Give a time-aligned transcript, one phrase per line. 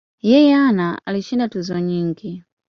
[0.29, 2.43] Yeye ana alishinda tuzo nyingi.